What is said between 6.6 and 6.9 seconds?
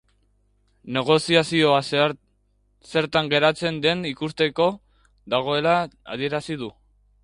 du.